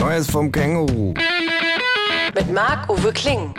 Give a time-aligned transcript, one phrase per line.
[0.00, 1.12] Neues vom Känguru.
[2.34, 3.54] Mit Marc-Uwe Kling.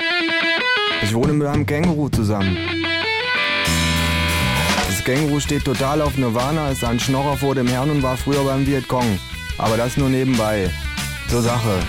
[1.04, 2.58] Ich wohne mit einem Känguru zusammen.
[4.88, 8.44] Das Känguru steht total auf Nirvana, ist ein Schnorrer vor dem Herrn und war früher
[8.44, 9.20] beim Vietcong.
[9.60, 10.72] Aber das nur nebenbei.
[11.30, 11.80] Zur Sache.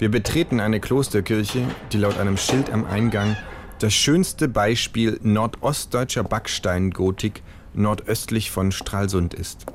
[0.00, 3.36] Wir betreten eine Klosterkirche, die laut einem Schild am Eingang
[3.78, 7.42] das schönste Beispiel nordostdeutscher Backsteingotik
[7.72, 9.66] nordöstlich von Stralsund ist.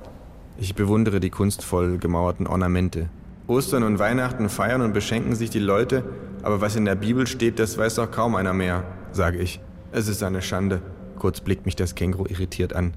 [0.61, 3.09] Ich bewundere die kunstvoll gemauerten Ornamente.
[3.47, 6.03] Ostern und Weihnachten feiern und beschenken sich die Leute,
[6.43, 9.61] aber was in der Bibel steht, das weiß doch kaum einer mehr, sage ich.
[9.91, 10.81] Es ist eine Schande.
[11.17, 12.93] Kurz blickt mich das Känguru irritiert an.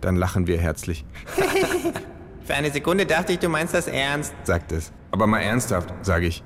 [0.00, 1.04] Dann lachen wir herzlich.
[2.44, 4.34] Für eine Sekunde dachte ich, du meinst das ernst.
[4.42, 4.92] sagt es.
[5.12, 6.42] Aber mal ernsthaft, sage ich.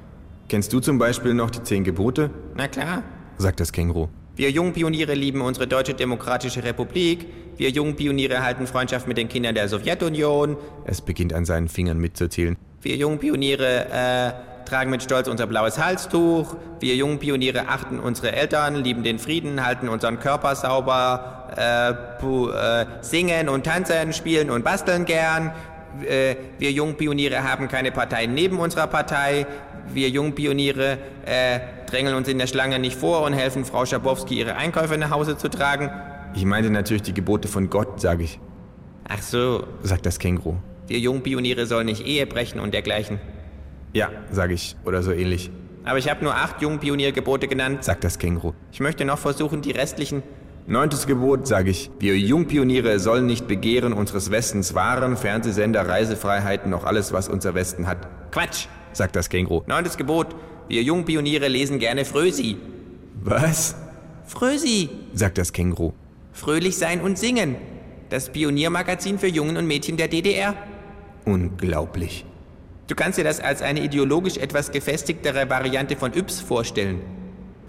[0.49, 2.31] Kennst du zum Beispiel noch die zehn Gebote?
[2.55, 3.03] Na klar.
[3.39, 4.09] sagt das Känguru.
[4.39, 7.27] Wir Jungpioniere lieben unsere Deutsche Demokratische Republik.
[7.57, 10.57] Wir Jungpioniere halten Freundschaft mit den Kindern der Sowjetunion.
[10.85, 12.57] Es beginnt an seinen Fingern mitzuzählen.
[12.81, 16.55] Wir Jungpioniere äh, tragen mit Stolz unser blaues Halstuch.
[16.79, 23.49] Wir Jungpioniere achten unsere Eltern, lieben den Frieden, halten unseren Körper sauber, äh, äh, singen
[23.49, 25.51] und tanzen, spielen und basteln gern.
[26.09, 29.47] Äh, wir Jungpioniere haben keine Partei neben unserer Partei.
[29.93, 34.55] Wir Jungpioniere äh, drängeln uns in der Schlange nicht vor und helfen Frau Schabowski, ihre
[34.57, 35.91] Einkäufe nach Hause zu tragen.
[36.35, 38.39] Ich meinte natürlich die Gebote von Gott, sage ich,
[39.09, 40.57] Ach so, sagt das Känguru.
[40.87, 43.19] wir Jungpioniere sollen nicht Ehe brechen und dergleichen.
[43.95, 45.51] Ja, sage ich, oder so ähnlich,
[45.85, 47.83] Aber ich habe nur acht Jungpioniergebote genannt.
[47.83, 48.53] sagt das Känguru.
[48.71, 50.23] Ich möchte noch versuchen, die restlichen.
[50.71, 51.91] Neuntes Gebot, sage ich.
[51.99, 57.87] Wir Jungpioniere sollen nicht begehren unseres Westens Waren, Fernsehsender, Reisefreiheiten, noch alles, was unser Westen
[57.87, 58.67] hat, Quatsch!
[58.93, 59.63] sagt das Känguru.
[59.67, 60.37] Neuntes Gebot.
[60.69, 62.59] Wir Jungpioniere lesen gerne Frösi.
[63.25, 63.77] Was?
[64.27, 64.91] Frösi!
[65.15, 65.95] sagt das Känguru.
[66.33, 67.57] Fröhlich sein und singen.
[68.11, 70.55] Das Pioniermagazin für Jungen und Mädchen der DDR.
[71.25, 72.27] Unglaublich.
[72.89, 77.01] Du kannst dir das als eine ideologisch etwas gefestigtere Variante von Yps vorstellen.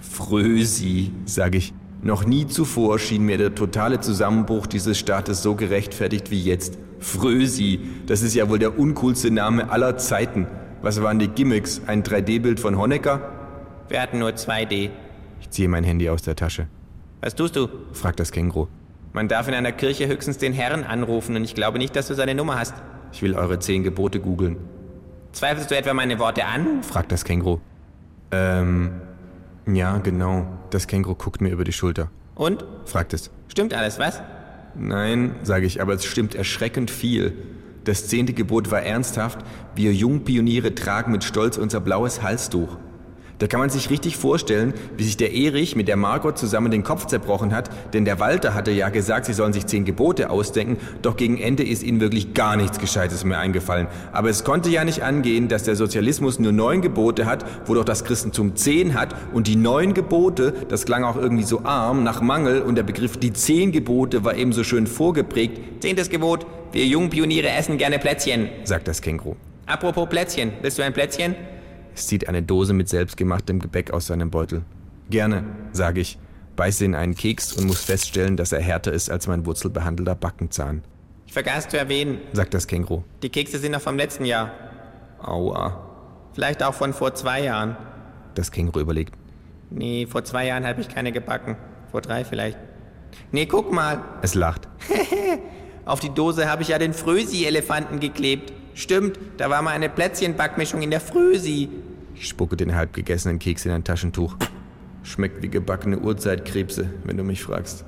[0.01, 1.73] Frösi, sage ich.
[2.01, 6.77] Noch nie zuvor schien mir der totale Zusammenbruch dieses Staates so gerechtfertigt wie jetzt.
[6.99, 10.47] Frösi, das ist ja wohl der uncoolste Name aller Zeiten.
[10.81, 11.81] Was waren die Gimmicks?
[11.87, 13.19] Ein 3D-Bild von Honecker?
[13.89, 14.91] Wir hatten nur 2D.
[15.41, 16.67] Ich ziehe mein Handy aus der Tasche.
[17.21, 17.67] Was tust du?
[17.91, 18.67] fragt das Känguru.
[19.11, 22.13] Man darf in einer Kirche höchstens den Herrn anrufen und ich glaube nicht, dass du
[22.13, 22.75] seine Nummer hast.
[23.11, 24.55] Ich will eure zehn Gebote googeln.
[25.33, 26.81] Zweifelst du etwa meine Worte an?
[26.83, 27.59] fragt das Känguru.
[28.31, 28.91] Ähm,
[29.67, 30.45] ja, genau.
[30.69, 32.09] Das Känguru guckt mir über die Schulter.
[32.35, 32.63] Und?
[32.85, 33.31] Fragt es.
[33.47, 34.21] Stimmt alles, was?
[34.75, 37.33] Nein, sage ich, aber es stimmt erschreckend viel.
[37.83, 39.39] Das zehnte Gebot war ernsthaft.
[39.75, 42.77] Wir Jungpioniere tragen mit Stolz unser blaues Halstuch.
[43.39, 46.83] Da kann man sich richtig vorstellen, wie sich der Erich mit der Margot zusammen den
[46.83, 50.77] Kopf zerbrochen hat, denn der Walter hatte ja gesagt, sie sollen sich zehn Gebote ausdenken,
[51.01, 53.87] doch gegen Ende ist ihnen wirklich gar nichts Gescheites mehr eingefallen.
[54.11, 57.85] Aber es konnte ja nicht angehen, dass der Sozialismus nur neun Gebote hat, wo doch
[57.85, 62.19] das Christentum zehn hat und die neun Gebote, das klang auch irgendwie so arm, nach
[62.19, 66.45] Mangel und der Begriff die zehn Gebote war eben so schön vorgeprägt, Zehntes Gebot.
[66.73, 68.49] Wir Jungpioniere essen gerne Plätzchen.
[68.65, 69.37] sagt das Känguru.
[69.65, 70.51] Apropos Plätzchen.
[70.61, 71.35] Willst du ein Plätzchen?
[72.07, 74.63] Zieht eine Dose mit selbstgemachtem Gebäck aus seinem Beutel.
[75.09, 76.17] Gerne, sage ich,
[76.55, 80.83] beiße in einen Keks und muss feststellen, dass er härter ist als mein wurzelbehandelter Backenzahn,
[81.27, 83.03] Ich vergaß zu erwähnen, sagt das Känguru.
[83.23, 84.51] die Kekse sind noch vom letzten Jahr.
[85.21, 85.85] Aua.
[86.33, 87.75] Vielleicht auch von vor zwei Jahren.
[88.35, 89.13] Das Känguru überlegt.
[89.71, 91.55] Nee, vor zwei Jahren habe ich keine gebacken.
[91.91, 92.57] Vor drei vielleicht.
[93.31, 94.01] Nee, guck mal.
[94.21, 94.67] Es lacht.
[95.85, 98.53] Auf die Dose habe ich ja den Frösi-Elefanten geklebt.
[98.73, 101.69] Stimmt, da war mal eine Plätzchenbackmischung in der Frösi.
[102.15, 104.35] Ich spucke den halb gegessenen Keks in ein Taschentuch.
[105.03, 107.85] Schmeckt wie gebackene Urzeitkrebse, wenn du mich fragst.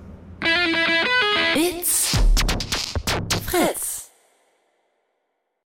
[1.56, 2.18] It's
[3.46, 3.91] Fritz.